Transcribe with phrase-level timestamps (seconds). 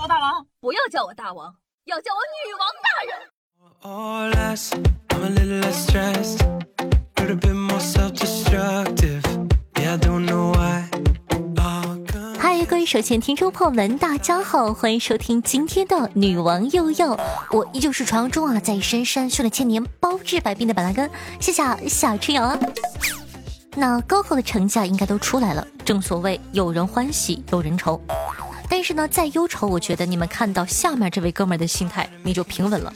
[0.00, 1.52] 我大王，不要叫我大王，
[1.86, 3.18] 要叫我女王大人。
[3.82, 4.70] or less.
[5.08, 6.38] I'm a little less stressed,
[7.16, 9.22] but a bit more self-destructive.
[9.74, 10.88] Yeah, I don't know why.
[11.56, 12.38] All gone.
[12.38, 17.18] 嗨，各位手前听众朋友们，大家好，欢迎收听今天的女王又要，
[17.50, 21.10] 我依旧是传说中啊，在深山修炼千年、包治百病的板蓝根，
[21.40, 22.56] 谢谢啊小春瑶啊。
[23.74, 28.00] 那高考的成绩啊，应该都出来了，正所谓有人欢喜有人愁，
[28.68, 32.92] 但是呢，再忧愁，我觉得你们看到下面这位哥们儿的心态，你就平稳了。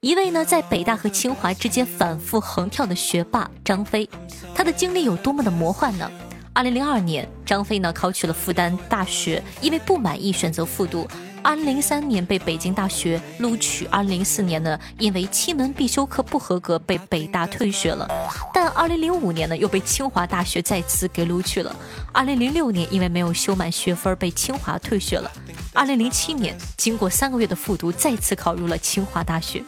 [0.00, 4.08] 一位呢，在北大和清华之间反复横跳的学霸张飞，
[4.54, 6.10] 他的经历有多么的魔幻呢？
[6.52, 11.06] 二零零二年，张飞呢考取了复旦大学，因为不满意选择复读。
[11.42, 18.06] 二零零三年被北京大学录取，二零零四年呢因为七门必修课不合格被北大退学了，
[18.52, 21.74] 但二零零五年呢又被清华大学再次给录取了。
[22.12, 25.30] 二零零六年因为没有修满学分被清华退学了。
[25.72, 29.62] 二零零七年经过三个月的复读，再次考入了清华大学。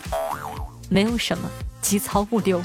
[0.91, 1.49] 没有什么，
[1.81, 2.61] 机操物流。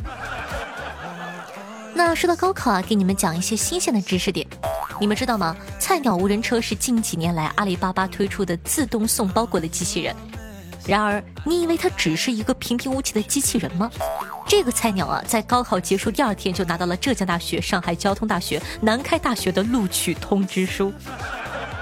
[1.94, 4.46] 那说到高考啊，给你们讲一些新鲜的知识点。
[5.00, 5.56] 你们知道吗？
[5.80, 10.16] 菜鸟无人车是近几年来阿里巴巴推出的自动送包裹的机器人。
[10.86, 13.92] 然而，你以为它只是一个平平无奇的机器人吗？
[14.48, 20.94] 这个菜鸟啊，在高考结束第二天就拿到了浙江大学、上海交通大学、南开大学的录取通知书。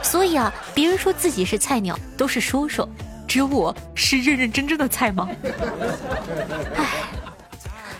[0.02, 2.88] 所以啊，别人说自己是菜鸟都是说说，
[3.28, 5.30] 只有我是认认真真的菜吗？
[6.76, 6.86] 唉。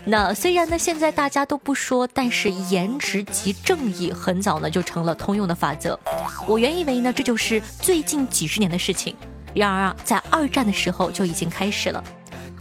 [0.08, 6.00] 那虽然呢，现在大家都不说，但是颜值即正义很早呢就成了通用的法则。
[6.48, 9.16] 我原以为呢这就是最近几十年的事情，
[9.56, 12.04] 然而啊，在二战的时候就已经开始了。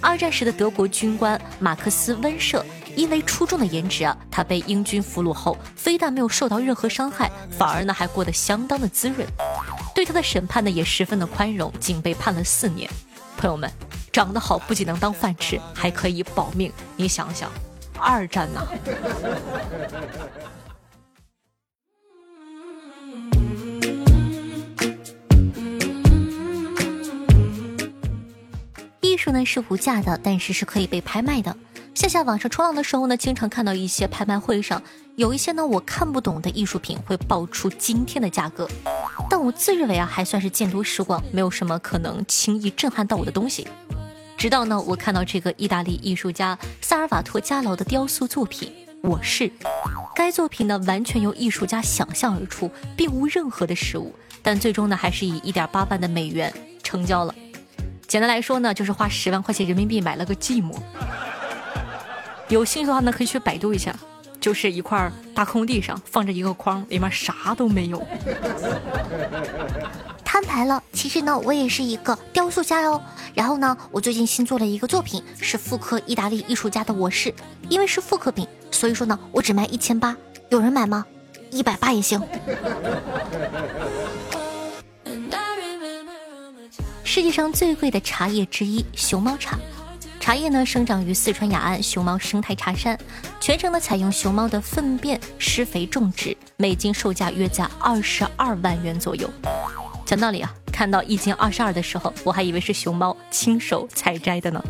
[0.01, 2.65] 二战时的德国军官马克思温舍
[2.97, 9.27] 因为出众的颜值啊，他被英军俘虏后，非但没有受到任何伤害，反而呢还过得相当的滋润。
[9.95, 12.89] 对他的审判呢也十分的宽容，仅被判了四年。
[13.37, 13.71] 朋友们。
[14.15, 16.73] 长得好不仅能当饭吃，还可以保命。
[16.97, 17.51] 你想想，
[17.99, 18.65] 二战呐！
[29.01, 31.57] 艺术呢是无价的，但是是可以被拍卖的。
[31.93, 34.81] 线下网上冲浪的时候呢，经常看到一些拍卖会上
[35.17, 38.69] 有一些呢我看不懂的艺术品会爆出惊天的价格，
[39.29, 43.67] 但我自认为啊还算是见多识广，没有什么可能轻易震撼到我的东西。
[44.45, 48.71] 直到呢，我看到这个意大利艺术家萨尔瓦托加劳的雕塑作品
[49.09, 49.45] 《我是》，
[50.15, 56.53] 该作品呢完全由艺术家想象而出，并无任何的实物，但最终呢还是以一点八万的美元
[56.83, 57.35] 成交了。
[58.07, 60.79] 简单来说呢，就是花十万块钱人民币买了个寂寞。
[62.51, 63.97] 有兴趣的话呢，可以去百度一下，
[64.39, 68.07] 就是一块大空地上放着一个筐，里面啥都没有。
[70.35, 73.01] 摊牌了，其实呢，我也是一个雕塑家哦。
[73.35, 77.31] 然后呢，我最近新做了一个作品，是复刻意大利艺术家的《我是》，
[77.69, 80.17] 因为是复刻品，所以说呢，我只卖一千八，
[80.49, 81.07] 有人买吗？
[81.53, 82.21] 一百八也行。
[87.05, 89.57] 世界上最贵的茶叶之一，熊猫茶。
[90.19, 92.99] 茶叶呢，生长于四川雅安熊猫生态茶山，
[93.39, 99.31] 全程呢采用熊猫的粪便施肥种植，每斤售价约在二十二万元左右。
[100.15, 104.63] 讲道理啊，看到一斤二十二的时候，我还以为是熊猫亲手采摘的呢。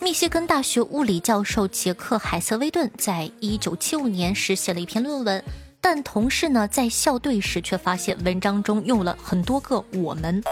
[0.00, 5.44] 密歇根大学物理教授杰克·海瑟威顿在一九七五年时写了一篇论文，
[5.80, 10.42] 但同事呢在校对时却发现文章中用了很多个“我们”。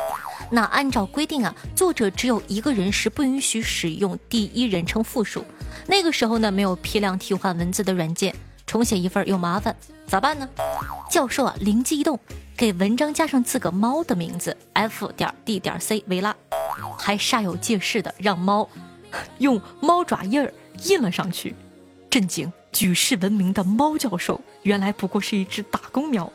[0.50, 5.44] 那按照规定啊，作者只有一个人是不允许使用第一人称复数。
[5.86, 8.34] 那个时候呢，没有批量替换文字的软件，
[8.66, 9.74] 重写一份又麻烦，
[10.06, 10.48] 咋办呢？
[11.10, 12.18] 教授啊，灵机一动，
[12.56, 16.34] 给文章加上自个猫的名字 f 点 d 点 c 维拉，
[16.98, 18.68] 还煞有介事的让猫
[19.38, 20.52] 用猫爪印儿
[20.84, 21.54] 印了上去。
[22.08, 22.52] 震惊！
[22.70, 26.32] 举世闻名的猫教授，原来不过是一只打工喵。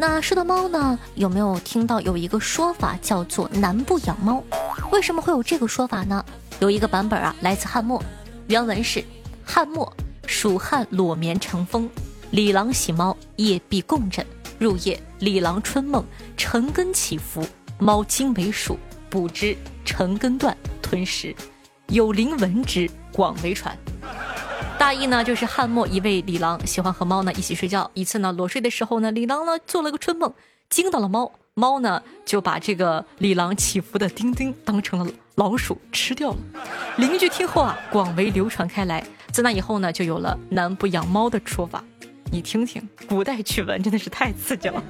[0.00, 4.40] 那说到猫呢，有没有听到有一个说法叫做“南部养猫”？
[4.92, 6.24] 为什么会有这个说法呢？
[6.60, 8.00] 有一个版本啊，来自汉末，
[8.46, 9.02] 原文是：
[9.44, 9.92] 汉末，
[10.24, 11.90] 蜀汉裸眠成风，
[12.30, 14.24] 李郎喜猫，夜必共枕。
[14.56, 16.04] 入夜，李郎春梦，
[16.36, 17.44] 晨根起伏，
[17.80, 18.78] 猫惊为鼠，
[19.10, 21.34] 捕之，晨根断，吞食。
[21.88, 23.76] 有灵闻之，广为传。
[24.78, 27.90] 大意呢，就是汉末一位李郎喜欢和猫呢一起睡觉。
[27.94, 30.32] 一次呢，裸睡的时候呢，李郎呢做了个春梦，
[30.70, 31.30] 惊到了猫。
[31.54, 36.36] 猫呢就把这个李郎起伏的丁丁当成了老鼠吃掉了。
[36.96, 39.04] 邻居听后啊，广为流传开来。
[39.32, 41.82] 自那以后呢，就有了“男不养猫”的说法。
[42.30, 44.80] 你听听，古代趣闻真的是太刺激了。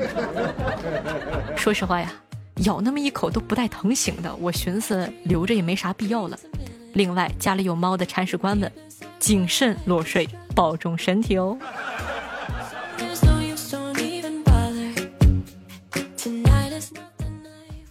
[1.57, 2.13] 说实话呀，
[2.57, 6.39] 咬那么一口都不带疼醒的，我寻思留着也没啥必要了。
[6.93, 8.71] 另外，家里有猫的铲屎官们，
[9.19, 11.57] 谨慎落睡，保重身体哦。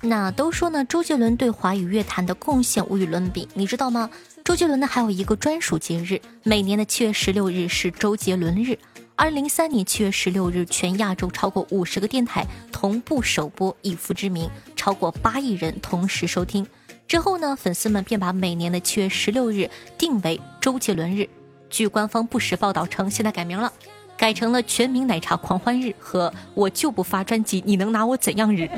[0.02, 4.10] 那都说呢，周杰伦对华语乐坛的贡献无与伦比，你知道吗？
[4.44, 8.80] 周杰伦呢还有一个专属节日，每年的七月十六日是周杰伦日。
[9.18, 14.46] 二零零三年七月十六日，全亚洲超过五十个电台同步首播《以父之名》，
[14.76, 16.66] 超过八亿人同时收听。
[17.08, 21.30] 之后呢，粉丝们便把每年的七月十六日定为周杰伦日。
[21.70, 23.72] 据官方不实报道称，现在改名了，
[24.18, 28.70] 改成了全民奶茶狂欢日和我就不发专辑，你能拿我怎样日？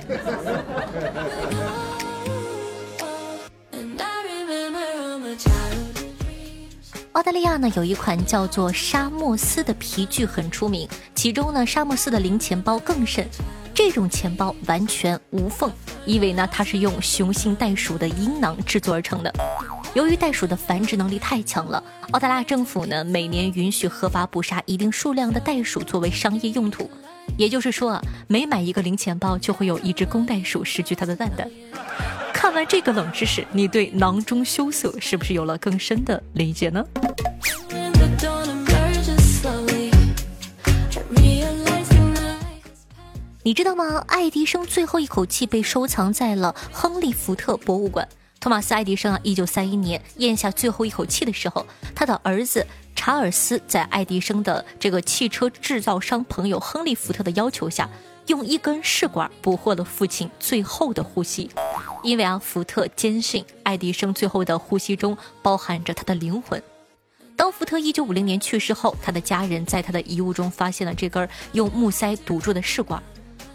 [7.14, 13.28] 澳大利亚呢有一款叫做沙漠斯的皮具很出名，其中呢沙漠斯的零钱包更甚。
[13.74, 15.72] 这种钱包完全无缝，
[16.06, 19.34] 因为呢它是用雄性袋鼠的阴囊制作而成的。
[19.94, 26.90] 由于袋鼠的繁殖能力太强了，澳大利亚政府呢每年允许合法捕杀一定数量的袋鼠作为商业用途。
[27.38, 31.50] 也就是说啊，每买一个零钱包就会有一只公袋鼠失去它的蛋蛋。
[32.34, 36.84] 看完这个冷知识，你对囊中羞涩是不是有了更深的理解呢？
[43.42, 44.04] 你知道吗？
[44.06, 48.06] 爱迪生最后一口气被收藏在了亨利福特博物馆。
[48.38, 51.66] 托马斯·爱迪生啊，一九三一年咽下最后一口气的时候，
[51.96, 57.90] 他的儿子查尔斯在爱迪生的这个汽车制造商朋友亨利福特的要求下，
[58.28, 61.50] 用一根试管捕获了父亲最后的呼吸。
[62.04, 66.62] 因为啊，福特坚信爱迪生最后的呼吸中包含着他的灵魂。
[67.38, 73.02] 当福特一九五零年去世后，他的家人在他的遗物中发现了这根用木塞堵住的试管。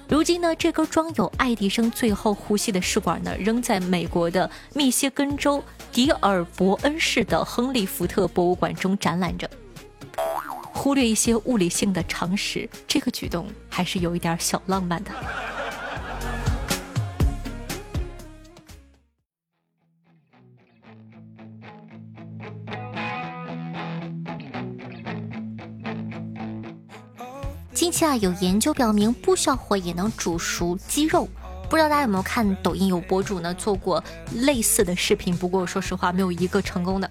[0.06, 9.48] 如今呢，这根装有爱迪生最后呼吸的试管呢，仍在美国的密歇根州迪尔伯恩市的亨利福特博物馆中展览着。
[10.72, 15.10] 忽略一些物理性的常识，这个举动还是有一点小浪漫的。
[27.74, 31.28] 近期啊，有研究表明，不需要火也能煮熟鸡肉。
[31.68, 35.36] 不知道大家有没有看抖音有博主呢做过类似的视频？
[35.36, 37.10] 不过说实话，没有一个成功的。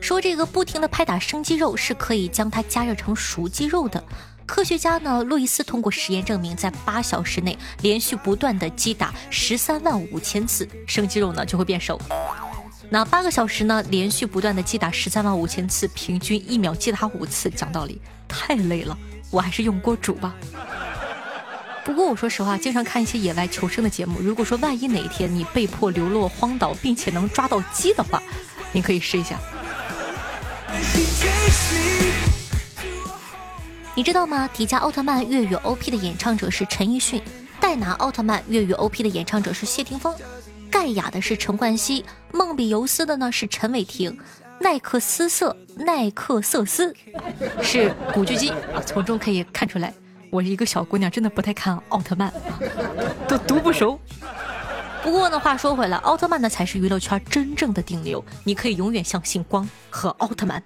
[0.00, 4.02] 说这个不停的拍打生鸡肉是可以将它加热成熟鸡肉的。
[4.46, 12.00] 科学家呢，路易斯通过实验证明，在八小时内连续不断的击打十三万五千次生鸡肉呢，就会变熟。
[12.88, 18.96] 那八个小时呢，连续不断的击打十三万五千次，平均一秒击打五次，讲道理太累了。
[19.30, 20.34] 我还是用锅煮吧。
[21.84, 24.20] 不过我说实话，经常看一些野外求生的节目。
[24.20, 28.22] 如果说万一哪一天你被迫流落荒岛，并且能抓到鸡的话，
[28.72, 29.38] 你可以试一下。
[33.94, 34.48] 你知道吗？
[34.52, 37.22] 迪迦奥特曼粤语 OP 的演唱者是陈奕迅，
[37.58, 40.14] 戴拿奥特曼粤语 OP 的演唱者是谢霆锋，
[40.70, 44.16] 盖亚的是陈冠希，梦比优斯的呢是陈伟霆。
[44.60, 46.94] 耐克斯瑟耐克瑟斯
[47.62, 49.92] 是古巨基啊，从中可以看出来，
[50.30, 52.32] 我是一个小姑娘，真的不太看奥特曼，
[53.26, 53.98] 都读不熟。
[55.02, 60.62] 不过呢，话说回来，奥特曼呢才是娱乐圈真正的顶流，你可以永远相信光和奥特曼。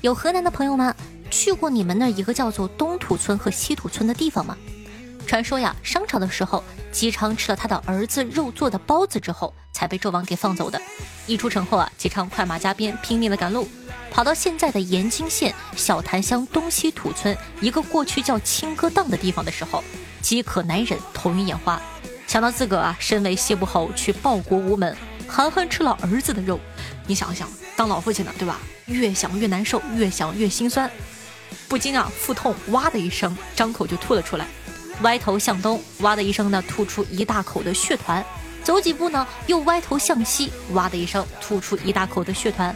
[0.00, 0.94] 有河南的朋友吗
[1.30, 4.56] 去过你们那一个叫做东土村和西土村的地方吗？
[5.28, 10.80] 传说呀，商朝的时候，姬昌吃了他的儿子肉做的包子之后，才被纣王给放走的。
[11.26, 13.68] 一出城后啊，姬昌快马加鞭，拼命的赶路，
[14.10, 19.84] 跑到现在的延津县小潭乡东西土村一个过去叫青歌荡的地方的时候，
[20.22, 21.78] 饥渴难忍，头晕眼花，
[22.26, 24.96] 想到自个啊身为谢布侯去报国无门，
[25.28, 26.58] 含恨吃了儿子的肉，
[27.06, 28.58] 你想想，当老父亲的对吧？
[28.86, 30.90] 越想越难受，越想越心酸，
[31.68, 34.46] 不禁啊腹痛，哇的一声，张口就吐了出来。
[35.02, 38.22] 歪头向东，哇的一声呢，吐出一大口的血团；
[38.64, 42.74] 走几步呢，又歪头向西，哇的一声吐出一大口的血团。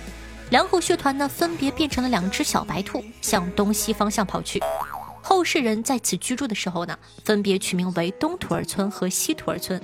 [0.50, 4.62] 两口血团呢，分别变成了两只小白兔，向东西方向跑去。
[5.20, 9.80] 后世人在此居住的时候呢，分别取名为东土儿村和西土儿村，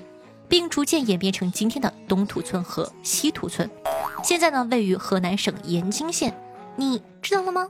[0.49, 3.69] 并逐渐演变成今天的东土村和西土村。
[4.23, 6.37] 现在呢，位于河南省延津县，
[6.77, 7.69] 你知道了吗？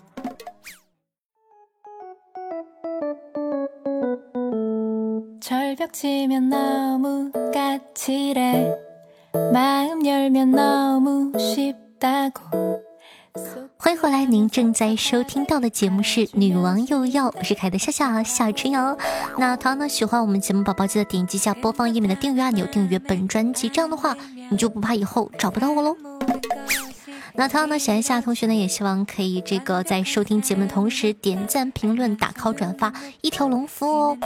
[13.76, 18.96] 欢迎回来，您正在收听到的节目是《女王又要》，我是凯的夏夏夏春瑶。
[19.36, 24.16] 那同样呢，喜欢我们节目宝宝记得点击一下播放页面的订阅按钮，订阅本专辑，这样的话
[24.50, 25.94] 你就不怕以后找不到我喽。
[27.34, 34.18] 那同样呢，喜欢夏同学呢，也希望可以这个在收听节目的同时点赞、评论、打 call、转发，一条龙服务哦。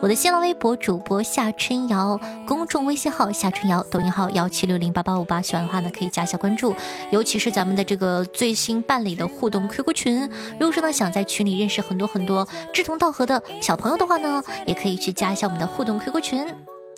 [0.00, 6.74] 我的新浪微博主播夏春瑶，公众微信号夏春瑶，抖音号幺七六零八八五八，喜欢的话呢可以加一下关注，
[7.10, 16.46] 尤其是咱们的这个最新办理的互动 QQ 群，如果说呢想在群里认识很多很多志同道合的小朋友的话呢，也可以去加一下我们的互动 QQ 群。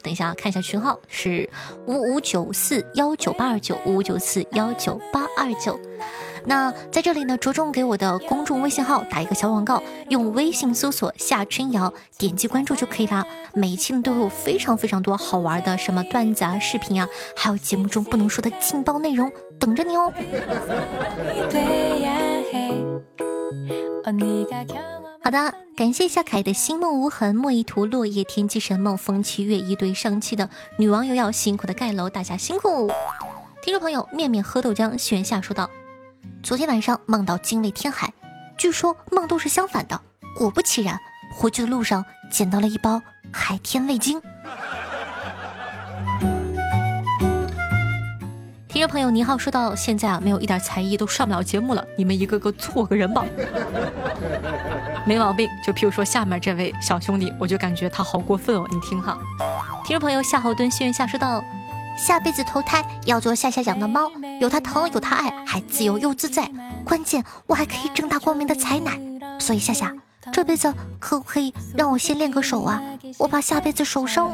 [0.02, 1.48] 等一下看一下群号是
[1.86, 5.78] 五五九四幺九八二九五五九四幺九八二九。
[6.48, 13.26] 那在这里呢，着重给我的公众微信号打一个小广告，用微信搜索夏春瑶，点击关注就可以啦。
[13.52, 20.12] 每一期呢都有非常非常多好玩的什么段子啊、视频啊，还有节目中不能说的劲爆内容等着你哦。
[25.24, 30.48] 好的，感谢夏凯的心梦无痕、莫一图、落叶、天机神梦、风七月一堆上期的
[30.78, 32.88] 女王又要辛苦的盖楼，大家辛苦。
[33.62, 35.68] 听众朋友面面喝豆浆，玄夏说道。
[36.42, 38.12] 昨天晚上梦到精卫填海，
[38.56, 40.00] 据说梦都是相反的。
[40.36, 40.98] 果不其然，
[41.34, 43.02] 回去的路上捡到了一包
[43.32, 44.20] 海天味精。
[48.68, 53.24] 听众朋友，你好，说到现在啊，没有一点才艺都上不了节目了，你们一个个做个人吧。
[55.06, 58.66] 没毛病，就譬如说下面这位小兄弟，我就感觉他好过分哦。
[58.70, 59.16] 你听哈，
[59.84, 61.42] 听众朋友夏侯惇幸运下说道。
[61.96, 66.48] 下辈子投胎要做夏夏养的猫，有它疼有它爱，还自由又自在。
[66.84, 69.00] 关键我还可以正大光明的采奶，
[69.40, 69.92] 所以夏夏
[70.30, 72.82] 这辈子可不可以让我先练个手啊？
[73.18, 74.30] 我怕下辈子手伤。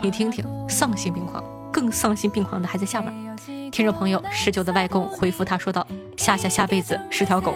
[0.00, 1.42] 你听听，丧心病狂，
[1.72, 3.36] 更丧心病狂的还在下面。
[3.70, 7.54] 听众朋友十九的外公回复他说道：夏夏下辈子是条狗。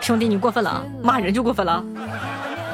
[0.00, 1.84] 兄弟你过分了啊，骂人就过分了。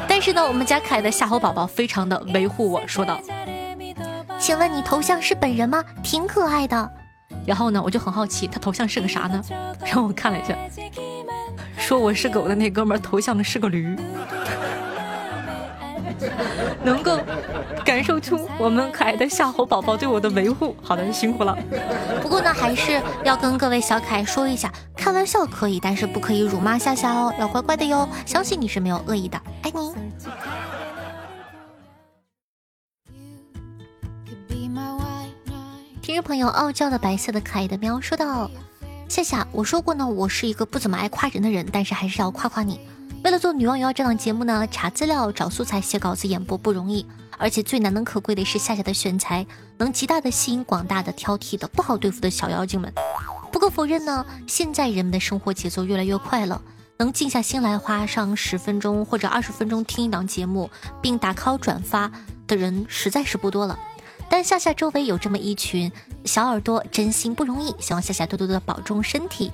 [0.07, 3.19] 但是呢，我们家可爱的夏侯宝宝非常的维护我说道。
[4.45, 5.83] 请问你头像是本人吗？
[6.03, 6.91] 挺可爱的。
[7.47, 9.43] 然后呢，我就很好奇他头像是个啥呢？
[9.91, 10.55] 让我看了一下，
[11.79, 13.97] 说我是狗的那哥们儿头像是个驴。
[16.85, 17.19] 能够
[17.87, 20.77] 感受出我们可爱的夏侯宝宝对我的维护。
[20.83, 21.57] 好的，辛苦了。
[22.21, 28.07] 不过呢，还是要跟各位小可爱说一下，开玩笑可以，但是不可以辱骂夏夏哦，要乖乖的哟。
[28.27, 29.95] 相信你是没有恶意的，爱你。
[36.15, 38.49] 听众朋友，傲娇的白色的可爱的喵说道
[39.11, 42.79] ：“夏夏，我说过呢，我是一个不怎么爱夸人的人，但是还是要夸夸你。
[43.25, 47.05] 为了做《女王有要》这档节目呢，查资料、找素材、写稿子、演播不容易，
[47.37, 49.45] 而且最难能可贵的是夏夏的选材
[49.77, 52.95] 能极大的吸引广大的挑剔的不好对付的小妖精们。
[53.51, 56.63] 不可否认呢，现在人们的生活节奏越来越快了，
[56.97, 60.71] 能静下心来花上十分钟或者二十分钟听一档节目
[61.03, 62.09] 并打 call 转发
[62.47, 63.77] 的人实在是不多了。”
[64.35, 65.93] 但夏夏周围有这么一群
[66.25, 67.73] 小耳朵，真心不容易。
[67.79, 69.53] 希望夏夏多多的保重身体，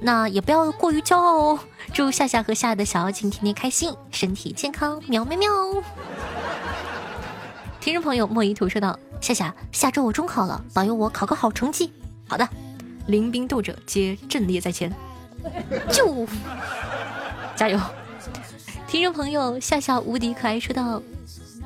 [0.00, 1.58] 那也不要过于骄傲哦。
[1.92, 5.50] 祝夏夏和夏的小妖精天天开心，身体健康，喵喵喵。
[7.78, 11.92] 听众朋友莫一图说道：“夏夏，下周我中考了，保佑我考个好成绩。”
[12.26, 12.48] 好的，
[13.08, 14.90] 临兵斗者皆阵列在前，
[15.92, 16.26] 就
[17.54, 17.78] 加油。
[18.86, 21.02] 听众朋友夏夏无敌可爱说道。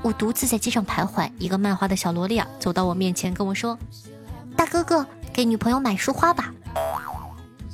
[0.03, 3.77] 我独自在街上徘徊，一个卖花的小萝莉啊，走到我面前跟我说
[4.57, 6.53] ：“大哥哥，给女朋友买束花吧。”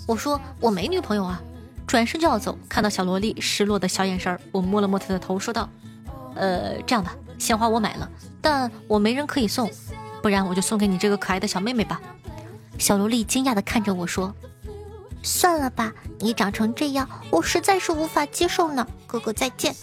[0.06, 1.40] 我说：“我没女朋友啊。”
[1.86, 5.68] 转身就要走，看到小萝莉失落的小眼神，我摸了摸她的头，说道
[6.34, 8.08] ：“呃，这样吧，鲜花我买了，
[8.40, 9.70] 但我没人可以送，
[10.22, 12.00] 不然我就送给你这个可爱的小妹妹吧。”
[12.78, 14.34] 小萝莉惊讶的看着我说
[15.22, 18.86] ：“算了吧，你长成这样，我实在是无法接受呢。
[19.06, 19.74] 哥哥再见。”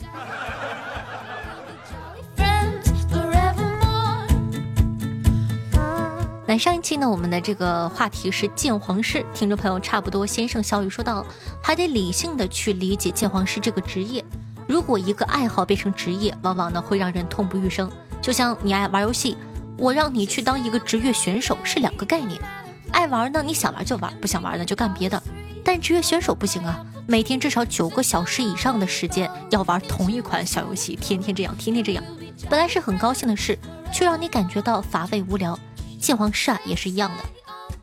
[6.49, 11.23] 那上一期呢，我们的这个话题是鉴皇师，听众朋友差不多先生小雨说到，
[11.61, 14.25] 还得理性的去理解鉴皇师这个职业。
[14.67, 17.87] 如果一个爱好变成职业，往往呢会让人痛不欲生。
[18.19, 19.37] 就像你爱玩游戏，
[19.77, 22.41] 我让你去当一个职业选手是两个概念。
[22.89, 25.21] 爱玩呢，你想玩就玩，不想玩呢就干别的。
[25.63, 32.03] 但职业选手不行啊，每天至少九个小时以上的时间要玩同一款小游戏，天天这样，天天这样，
[32.49, 33.55] 本来是很高兴的事，
[33.93, 35.55] 却让你感觉到乏味无聊。
[35.99, 37.23] 见皇室啊，也是一样的。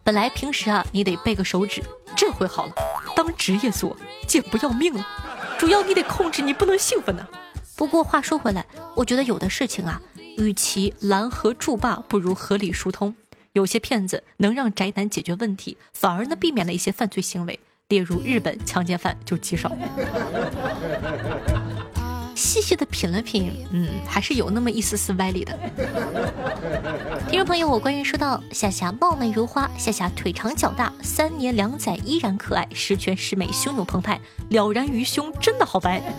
[0.03, 1.83] 本来平时啊，你得背个手指，
[2.17, 2.73] 这回好了，
[3.15, 3.97] 当职业做，
[4.27, 5.07] 简不要命了。
[5.59, 7.27] 主要你得控制，你不能兴奋呢。
[7.77, 10.01] 不过话说回来，我觉得有的事情啊，
[10.39, 13.15] 与其拦河筑坝，不如合理疏通。
[13.53, 17.59] 有些骗子能让宅男解决问题，反而呢避免了一些犯罪行为，
[17.89, 19.71] 例如日本强奸犯就极少。
[22.37, 25.59] 细细的品了品，嗯，还是有那么一丝丝歪理的。
[27.28, 36.02] 听众朋友，我关于说到夏夏貌美如花，夏夏腿长脚大，三年两载依然可爱，十全十美，汹涌澎湃，了然于胸，真的好白。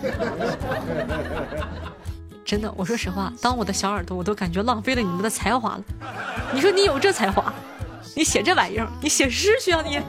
[2.44, 5.84] 真的，我说实话，当我的小耳朵，我都感觉浪费了你们的才华了。
[6.52, 7.54] 你说你有这才华，
[8.16, 10.00] 你写这玩意儿，你写诗去啊你！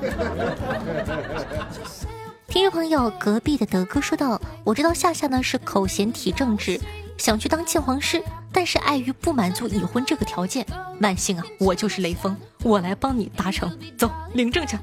[2.59, 6.77] 听众朋友，隔壁的德哥说道：“我知道夏夏呢是口嫌体正直，
[7.17, 10.67] 想去当鉴黄师，但是碍于不满足已婚这个条件，
[10.99, 14.77] 万幸啊，我就是雷锋，我来帮你达成，走领证去。”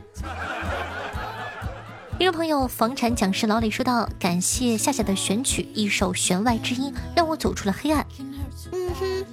[2.16, 8.06] 听众朋友，房产讲师老李说道：“感谢夏夏的选曲，一首弦外之音，让我走出了黑暗。”
[8.72, 9.26] 嗯哼，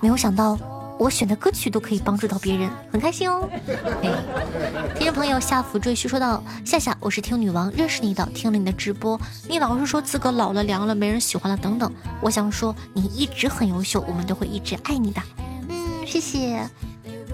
[0.00, 0.58] 没有想到
[0.98, 3.48] 我选的歌曲都可以帮助到别人，很开心哦。
[4.02, 11.92] 哎，听众朋友夏府赘婿说道：“夏夏，我是听女王认识你的，听了你的直播，你老是说自个老了、凉了、没人喜欢了等等。
[12.20, 15.20] 我想说，你一直很优秀，我们都会一直爱你的。
[15.68, 16.64] 嗯，谢谢。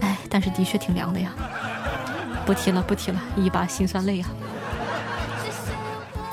[0.00, 1.30] 哎，但是的确挺凉的呀。
[2.46, 4.30] 不提了，不提了，一把辛酸泪啊。”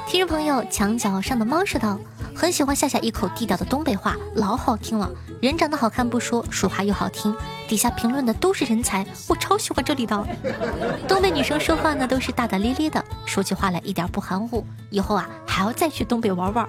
[0.07, 1.99] 听众朋友，墙角上的猫说道
[2.35, 5.09] ：“很喜欢夏夏一口地道的东北话，老好听了。
[5.41, 7.33] 人长得好看不说，说话又好听。
[7.67, 10.27] 底下评论的都是人才，我超喜欢这里的。
[11.07, 14.65] 东北女生说话呢，都是大大咧咧的，说起话来一点不含糊。
[14.89, 16.67] 以后啊，还要再去东北玩玩。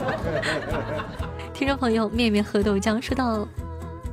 [1.54, 3.48] ”听众朋友，面面喝豆浆说到：“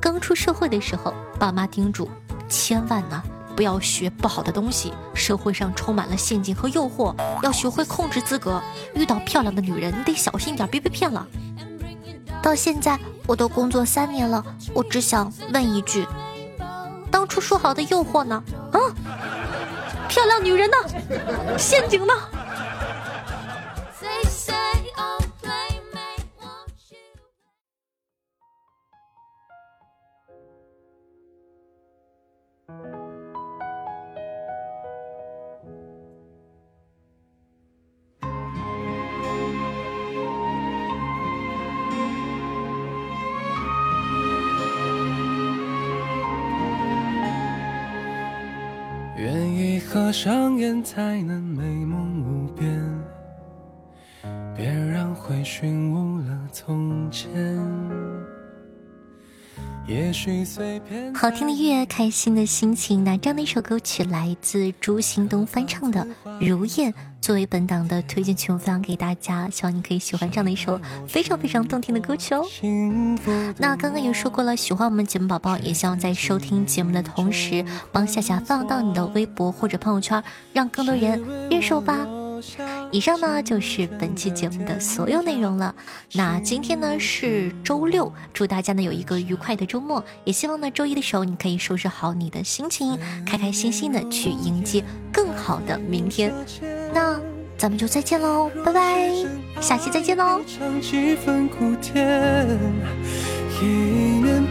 [0.00, 2.08] 刚出社会的时候，爸妈叮嘱，
[2.48, 3.22] 千万呢。”
[3.56, 8.62] 不要学不好的东西，社会上充满了陷阱和诱惑，要学会控制资格。
[8.94, 11.26] 遇到漂亮的女人，你得小心点，别被骗了。
[12.42, 14.44] 到现在我都工作三年了，
[14.74, 16.06] 我只想问一句：
[17.10, 18.42] 当初说好的诱惑呢？
[18.72, 18.78] 啊，
[20.06, 20.76] 漂亮女人呢？
[21.56, 22.12] 陷阱呢？
[49.96, 52.84] 合上眼才能美梦无边，
[54.54, 57.32] 别让回寻误了从前。
[61.14, 63.04] 好听的音乐，开心的心情。
[63.04, 66.04] 那这样的一首歌曲来自朱行东翻唱的
[66.46, 72.44] 《如燕》，作为本档的推荐曲目分享给大家，希望你可以喜欢这样的一首非常非常动听的歌曲哦。
[73.58, 80.22] 那刚刚也说过了，喜欢我们节目宝宝，也希望在收听节目的同时，帮夏夏放到你的微博或者朋友圈，
[80.52, 82.25] 让更多人认识我吧。
[82.90, 85.74] 以上呢就是本期节目的所有内容了。
[86.14, 90.04] 那今天呢是周六，祝大家呢有一个愉快的周末。
[90.24, 96.32] 也希望呢周一的时候你可以收拾好你的心情，开开心心的去迎接更好的明天。
[96.92, 97.20] 那
[97.56, 99.10] 咱们就再见喽，拜拜，
[99.60, 100.40] 下期再见喽。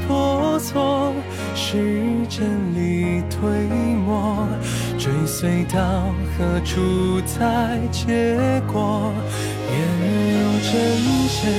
[0.08, 1.14] 破错，
[1.56, 3.50] 时针里推
[3.96, 4.48] 磨，
[5.06, 9.14] 追随到何处才结果？
[9.70, 9.78] 面
[10.34, 10.74] 如针
[11.28, 11.54] 线，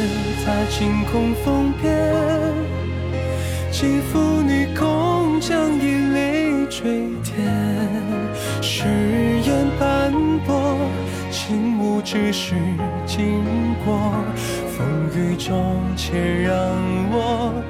[0.44, 2.12] 在晴空风边，
[3.70, 7.36] 几幅女工将一泪垂填，
[8.60, 8.88] 誓
[9.44, 10.12] 言斑
[10.44, 10.76] 驳，
[11.30, 12.56] 情无只是
[13.06, 13.44] 经
[13.84, 14.10] 过。
[14.76, 16.52] 风雨中，且让
[17.12, 17.62] 我。